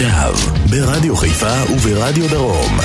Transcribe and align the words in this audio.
עכשיו, 0.00 0.34
ברדיו 0.70 1.16
חיפה 1.16 1.72
וברדיו 1.72 2.28
דרום. 2.30 2.78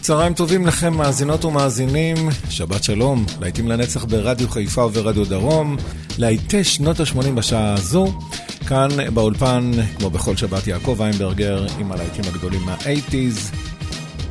צהריים 0.00 0.34
טובים 0.34 0.66
לכם, 0.66 0.94
מאזינות 0.94 1.44
ומאזינים, 1.44 2.16
שבת 2.50 2.84
שלום, 2.84 3.26
להיטים 3.40 3.68
לנצח 3.68 4.04
ברדיו 4.04 4.48
חיפה 4.48 4.84
וברדיו 4.84 5.24
דרום, 5.24 5.76
להיטי 6.18 6.64
שנות 6.64 7.00
ה-80 7.00 7.30
בשעה 7.34 7.74
הזו, 7.74 8.12
כאן 8.66 8.88
באולפן, 9.14 9.70
כמו 9.98 10.10
בכל 10.10 10.36
שבת, 10.36 10.66
יעקב 10.66 11.02
איינברגר 11.02 11.66
עם 11.78 11.92
הלהיטים 11.92 12.24
הגדולים 12.24 12.60
מה-80's. 12.60 13.56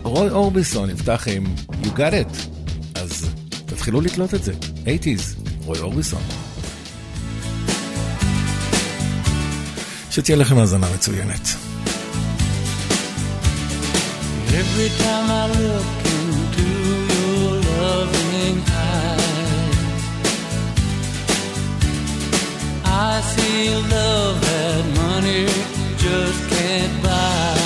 רוי 0.03 0.29
אורביסון 0.29 0.89
יפתח 0.89 1.27
עם 1.35 1.43
You 1.83 1.87
Got 1.87 2.13
It, 2.31 2.50
תתחילו 3.81 4.01
לתלות 4.01 4.33
את 4.33 4.43
זה, 4.43 4.53
80's, 4.85 5.49
רוי 5.65 5.79
אורביסון. 5.79 6.21
שתהיה 10.11 10.37
לכם 10.37 10.57
האזנה 10.57 10.87
מצוינת. 10.95 11.47
Every 14.47 14.89
time 15.03 15.27
I 15.41 15.45
look 15.65 15.89
into 16.15 16.67
your 17.11 17.51
loving 17.71 18.57
eyes, 18.91 20.03
I 22.85 23.13
see 23.33 23.61
love 23.95 24.35
that 24.47 24.83
money 25.01 25.45
just 26.03 26.39
can't 26.53 26.95
buy. 27.03 27.60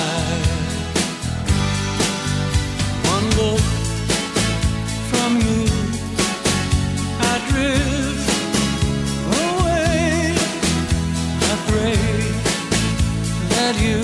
You 13.78 14.00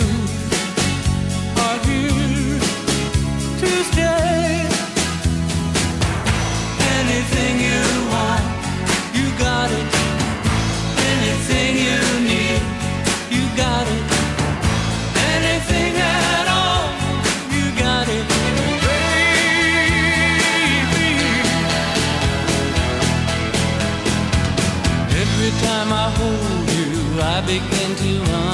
are 1.64 1.78
here 1.86 2.58
to 3.60 3.70
stay. 3.90 4.66
Anything 6.98 7.54
you 7.69 7.82
want, 8.12 8.44
you 9.16 9.26
got 9.38 9.70
it. 9.70 9.88
Anything 11.12 11.72
you 11.88 12.00
need, 12.30 12.62
you 13.34 13.44
got 13.56 13.86
it. 13.96 14.04
Anything 15.34 15.92
at 15.96 16.46
all, 16.60 16.84
you 17.54 17.64
got 17.78 18.06
it, 18.08 18.25
baby. 18.28 18.68
Every 25.22 25.52
time 25.66 25.92
I 25.92 26.06
hold 26.18 26.68
you, 26.78 27.20
I 27.20 27.40
begin 27.46 27.90
to 27.96 28.12
understand. 28.20 28.51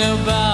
About 0.00 0.47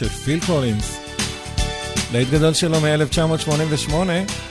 של 0.00 0.08
פיל 0.08 0.40
קולינס. 0.46 0.98
להיט 2.12 2.28
גדול 2.28 2.54
שלו 2.54 2.76
מ-1988. 2.80 4.49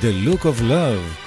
The 0.00 0.12
Look 0.24 0.46
of 0.46 0.58
Love. 0.62 1.25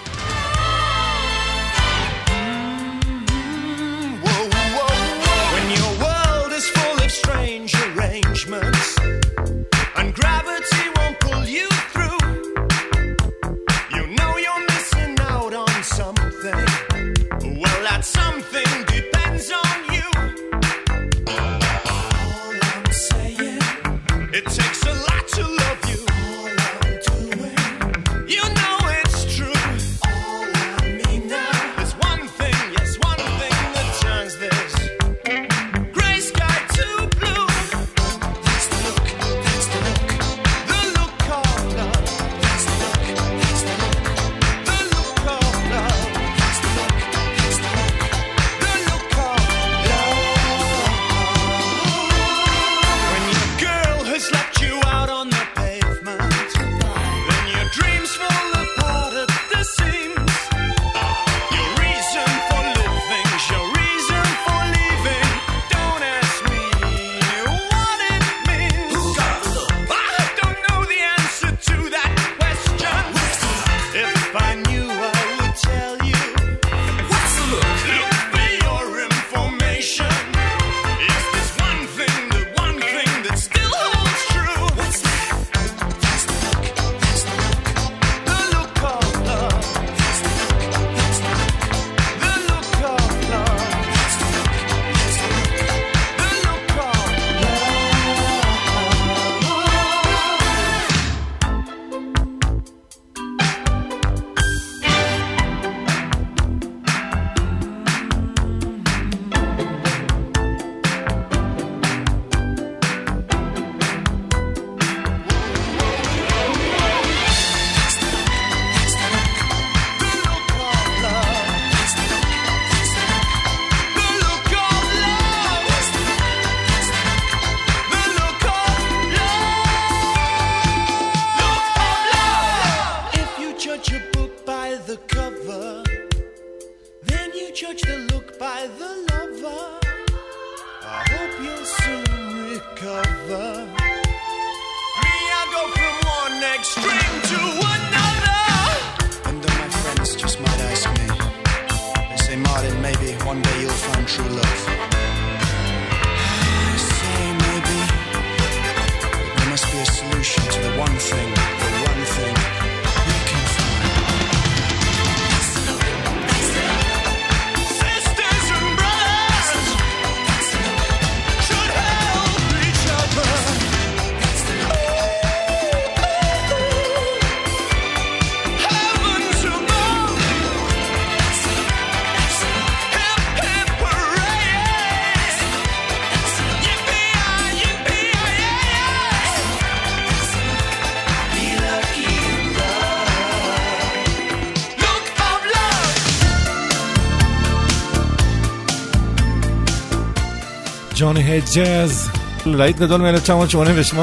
מוטון-הד 201.20 201.44
ג'אז, 201.56 202.10
להיט 202.46 202.78
גדול 202.78 203.02
מ-1988, 203.02 203.96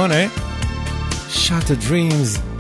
Shattered 1.31 1.89
Dreams. 1.89 2.56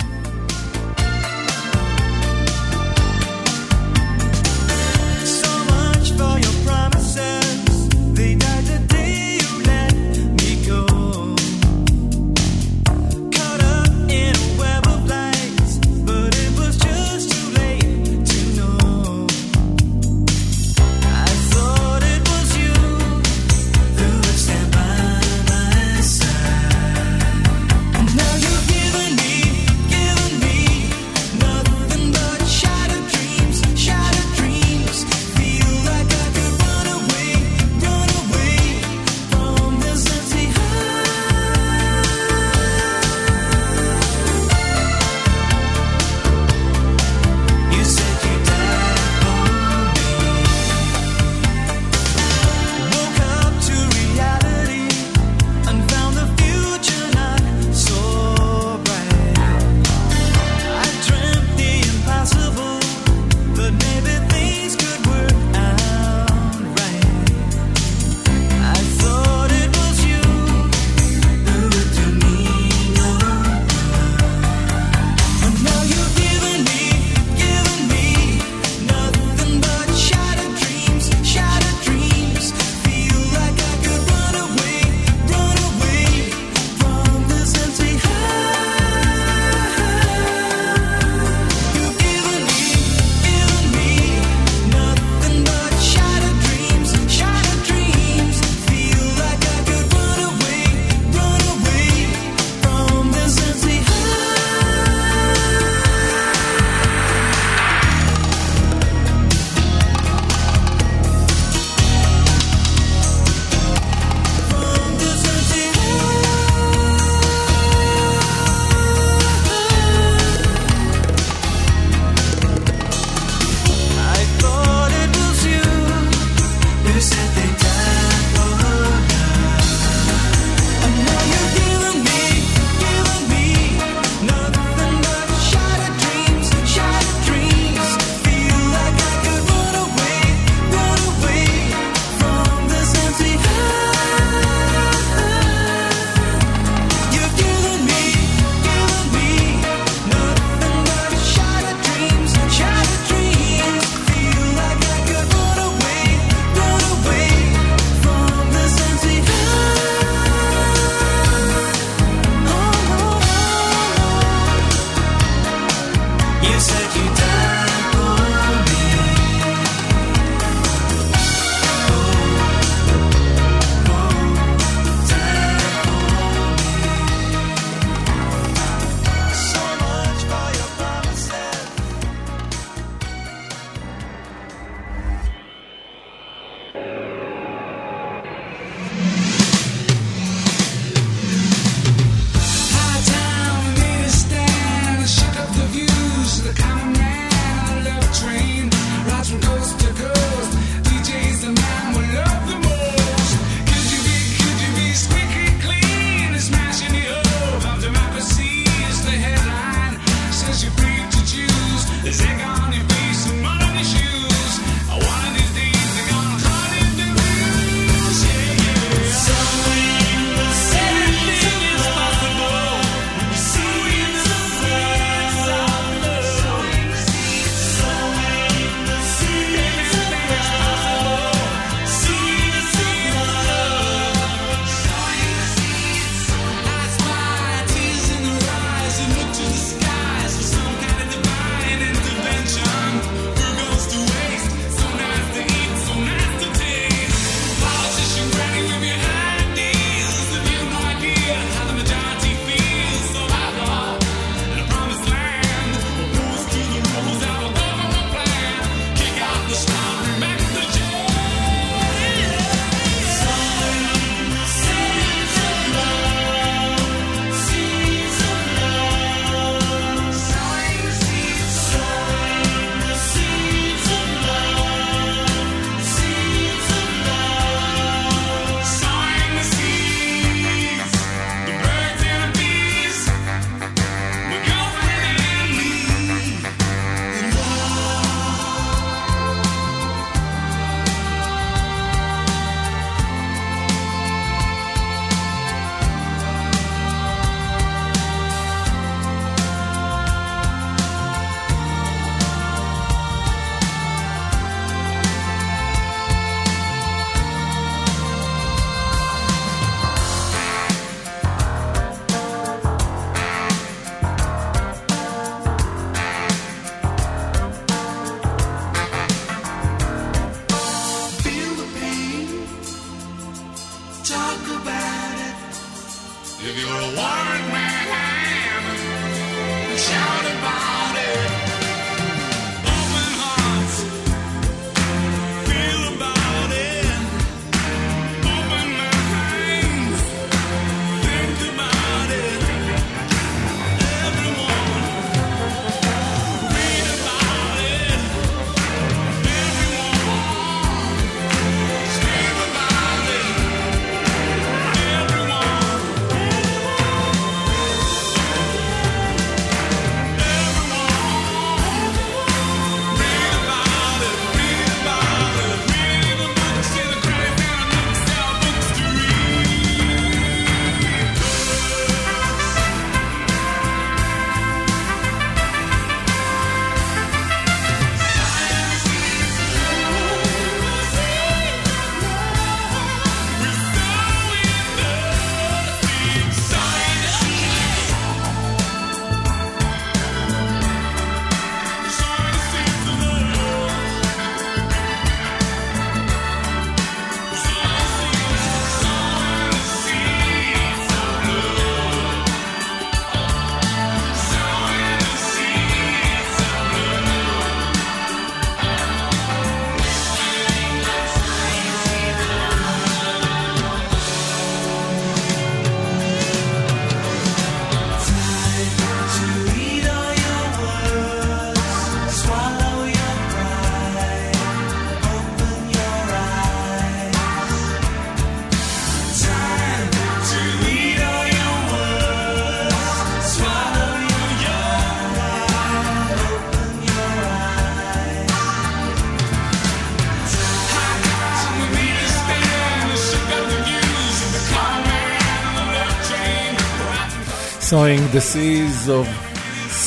Sowing 447.76 448.06
the 448.16 448.22
Seeds 448.32 448.88
of 448.88 449.06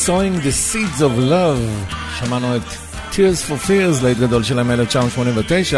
Sowing 0.05 0.35
the 0.47 0.51
Seeds 0.51 1.01
of 1.01 1.17
Love. 1.17 1.93
שמענו 2.19 2.55
את 2.55 2.61
Tears 3.11 3.49
for 3.49 3.67
Fears, 3.67 4.03
לעת 4.03 4.17
גדול 4.17 4.43
שלהם 4.43 4.67
מ-1989. 4.67 5.75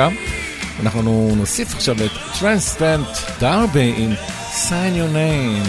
אנחנו 0.79 1.31
נוסיף 1.35 1.75
עכשיו 1.75 1.95
את 1.95 2.11
טרנסטנט 2.39 3.07
Darby 3.39 3.97
עם 3.97 4.11
Sign 4.53 4.95
Your 4.95 5.15
Name. 5.15 5.67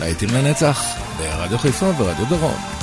להיטים 0.00 0.28
לנצח 0.34 0.82
ברדיו 1.18 1.58
חיפה 1.58 1.86
ורדיו 1.86 2.26
דרום. 2.28 2.77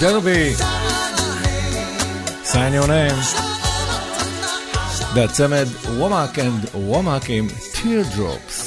Denneby. 0.00 0.54
Sign 2.42 2.72
your 2.72 2.88
name. 2.88 3.14
That's 5.14 5.38
Ahmed 5.40 5.68
Womack 5.98 6.38
and 6.38 6.62
Womack 6.88 7.28
in 7.28 7.48
Teardrops. 7.74 8.59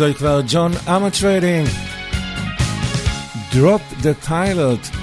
וזוהי 0.00 0.14
כבר 0.14 0.40
ג'ון 0.48 0.72
אמה 0.88 1.10
טריידינג. 1.10 1.68
Drop 3.52 4.02
the 4.02 4.28
Pilot 4.28 4.99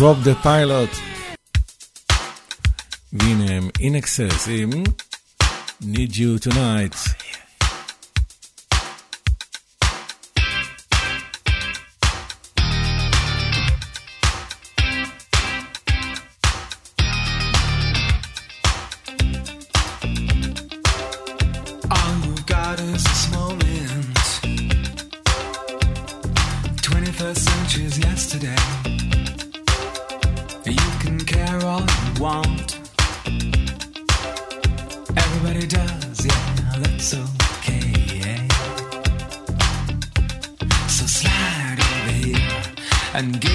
Drop 0.00 0.16
the 0.24 0.34
Pilot. 0.42 0.92
והנה 3.12 3.52
הם 3.52 3.68
INXS 3.78 4.50
עם 4.50 4.70
Need 5.82 6.12
You 6.12 6.48
Tonight. 6.48 6.96
Moment. 23.32 24.20
21st 26.82 27.98
yesterday 28.04 28.99
want. 32.20 32.78
Everybody 35.16 35.66
does, 35.66 36.26
yeah, 36.26 36.74
that's 36.78 37.14
okay. 37.14 37.94
Yeah. 38.20 38.46
So 40.86 41.06
slide 41.06 41.78
over 41.80 42.12
here 42.12 42.62
and 43.14 43.40
give. 43.40 43.49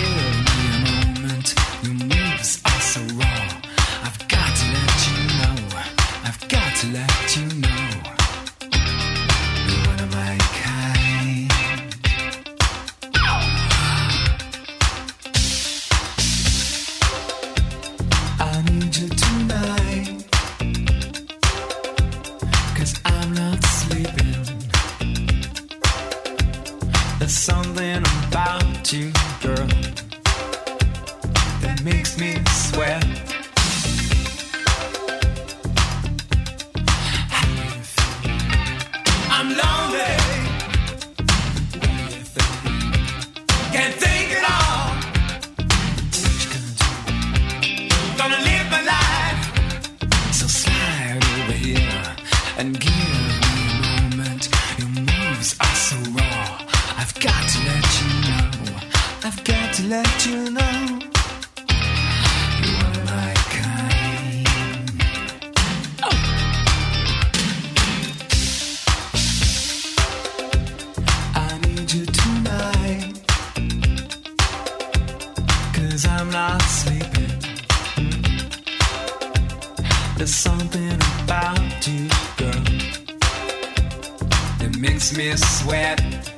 Makes 84.77 85.15
me 85.15 85.35
sweat. 85.37 86.34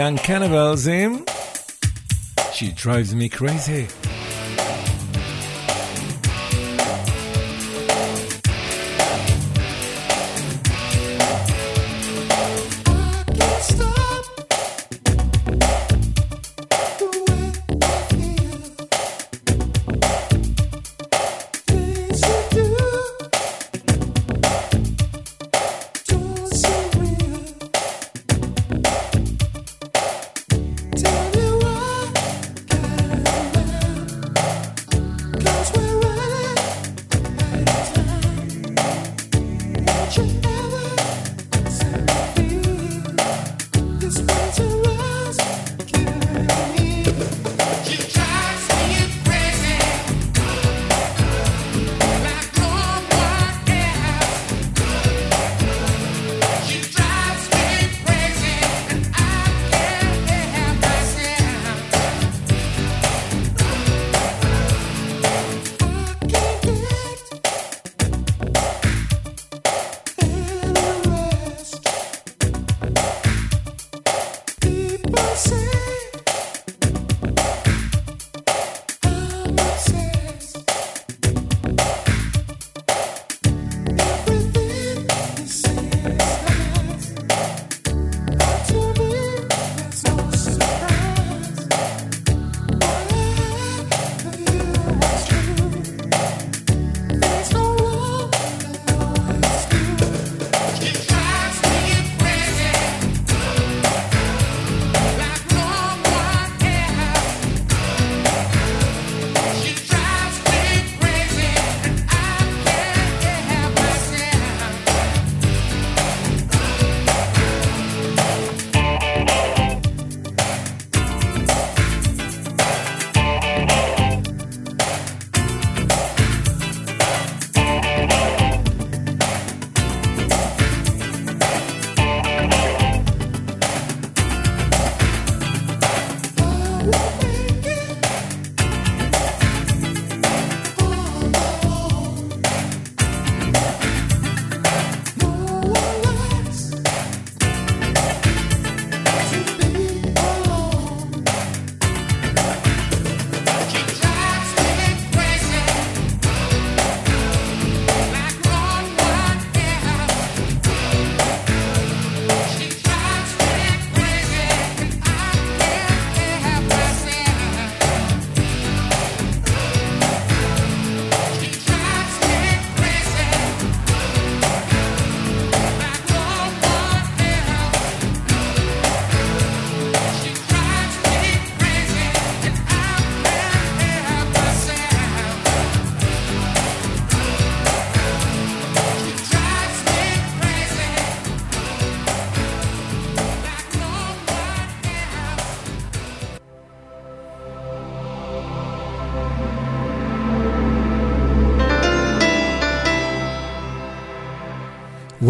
Young 0.00 0.16
Cannibals 0.16 0.86
in 0.86 1.26
She 2.54 2.72
Drives 2.72 3.14
Me 3.14 3.28
Crazy. 3.28 3.86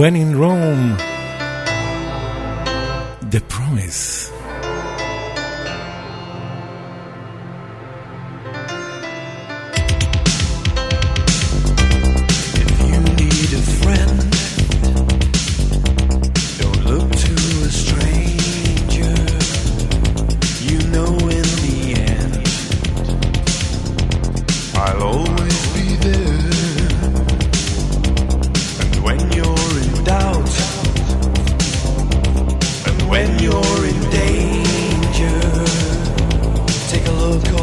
When 0.01 0.17
in 0.17 0.35
Rome. 0.35 1.10
love. 37.31 37.60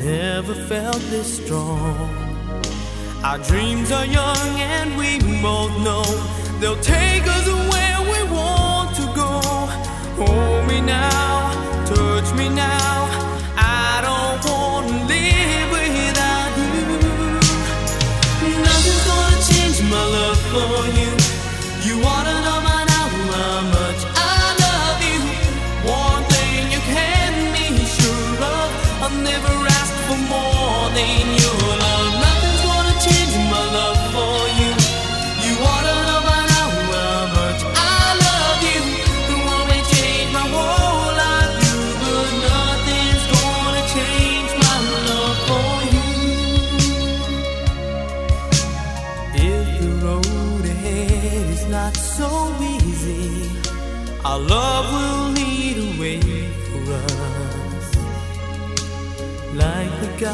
Never 0.00 0.54
felt 0.54 1.00
this 1.10 1.38
strong. 1.44 2.08
Our 3.24 3.38
dreams 3.38 3.90
are 3.90 4.06
young 4.06 4.60
and 4.60 4.96
we 4.96 5.18
both 5.42 5.76
know 5.82 6.04
they'll 6.60 6.80
take 6.80 7.26
us 7.26 7.46
where 7.48 8.00
we 8.02 8.30
want 8.32 8.94
to 8.94 9.02
go. 9.16 9.40
Hold 10.22 10.68
me 10.68 10.80
now, 10.80 11.50
touch 11.84 12.32
me 12.34 12.48
now. 12.48 13.08
I 13.56 14.00
don't 14.06 14.40
want 14.48 14.86
to 14.86 14.94
live 15.12 15.70
without 15.72 16.52
you. 16.62 16.84
Nothing's 18.62 19.04
gonna 19.10 19.42
change 19.50 19.78
my 19.90 20.04
love 20.16 20.38
for 20.52 20.86
you. 20.96 20.97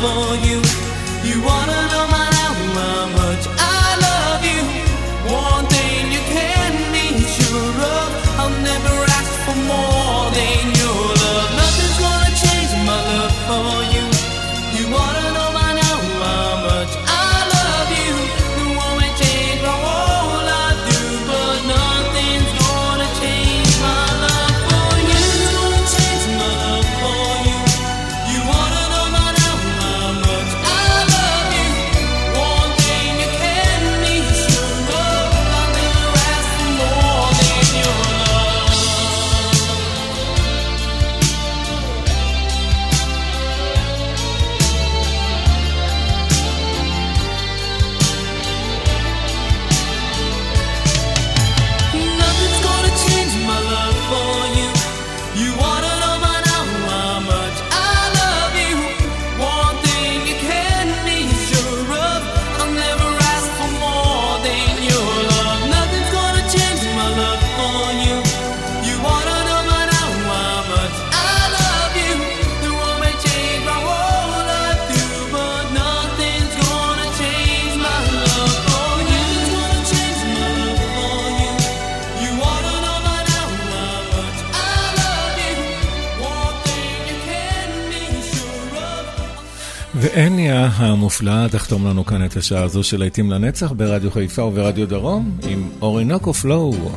for 0.00 0.36
you. 0.46 0.60
You 1.24 1.42
wanna 1.42 1.80
know 1.90 2.06
my 2.08 2.25
ואניה 90.16 90.66
המופלאה 90.66 91.48
תחתום 91.48 91.86
לנו 91.86 92.04
כאן 92.04 92.24
את 92.24 92.36
השעה 92.36 92.62
הזו 92.62 92.82
של 92.82 92.98
להיטים 92.98 93.30
לנצח 93.30 93.72
ברדיו 93.72 94.10
חיפה 94.10 94.42
וברדיו 94.42 94.88
דרום 94.88 95.38
עם 95.48 95.68
אורינוקו 95.82 96.34
פלואו. 96.34 96.90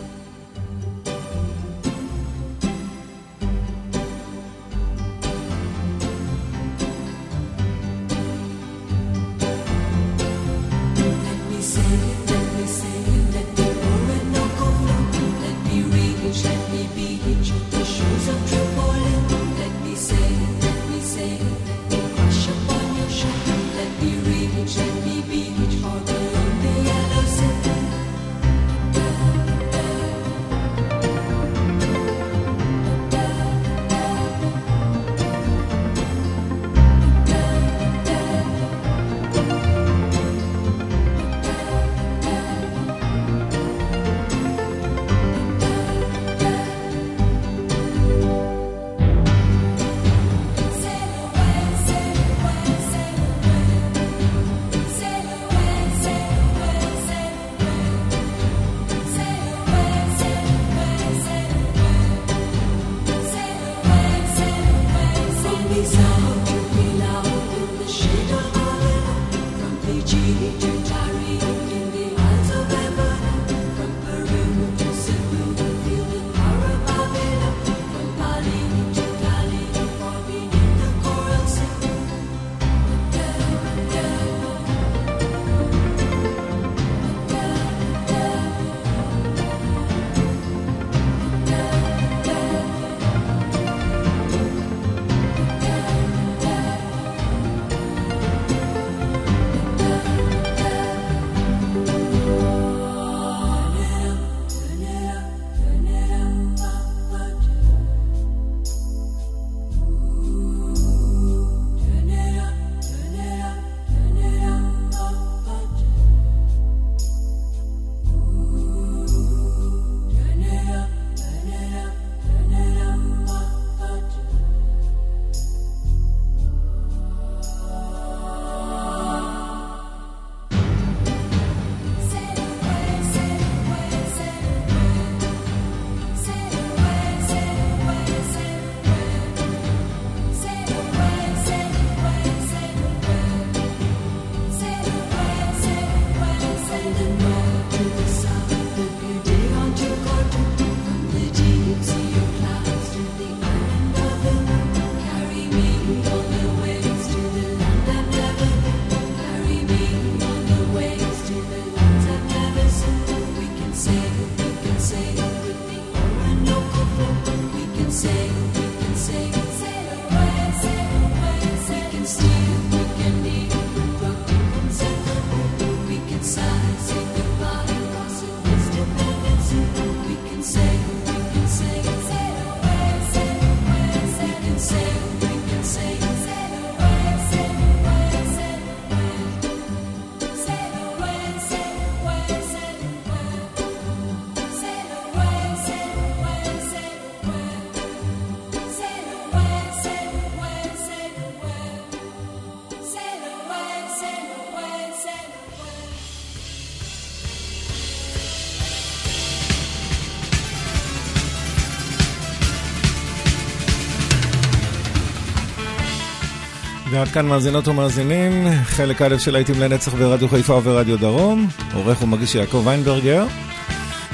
ועד 216.92 217.08
כאן 217.08 217.26
מאזינות 217.26 217.68
ומאזינים, 217.68 218.48
חלק 218.64 219.02
א' 219.02 219.18
של 219.18 219.32
להיטים 219.32 219.60
לנצח 219.60 219.94
ברדיו 219.94 220.30
חיפה 220.30 220.54
וברדיו 220.54 220.98
דרום, 220.98 221.48
עורך 221.74 222.02
ומגיש 222.02 222.36
יעקב 222.36 222.62
ויינברגר. 222.66 223.26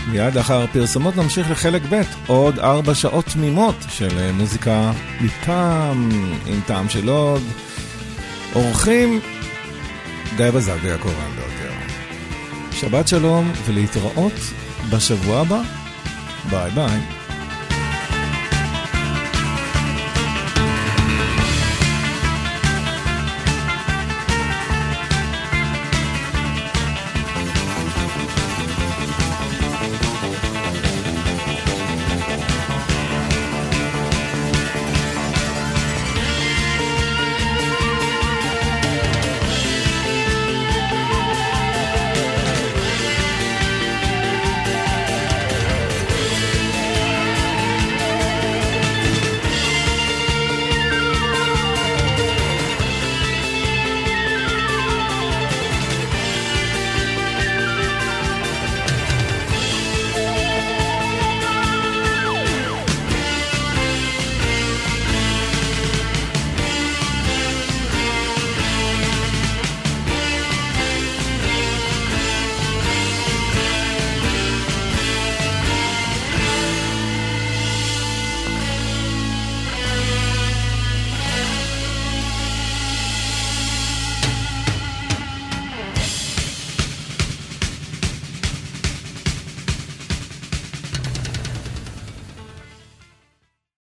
מיד 0.08 0.36
לאחר 0.36 0.66
פרסומות 0.68 1.16
נמשיך 1.16 1.52
לחלק 1.52 1.82
ב', 1.90 2.02
עוד 2.28 2.60
ארבע 2.60 2.96
שעות 2.96 3.26
תמימות 3.26 3.76
של 3.90 4.18
אה, 4.18 4.32
מוזיקה 4.32 4.92
מטעם, 5.22 6.10
עם 6.46 6.60
טעם 6.66 6.90
של 6.90 7.10
עוד. 7.10 7.42
אורחים, 8.56 9.20
גיא 10.38 10.52
בזק 10.52 10.76
ויעקב 10.82 11.06
ויינברגר. 11.20 11.74
שבת 12.72 13.08
שלום 13.08 13.52
ולהתראות 13.66 14.34
בשבוע 14.90 15.42
הבא. 15.42 15.62
ביי 16.50 16.72
ביי. 16.72 17.15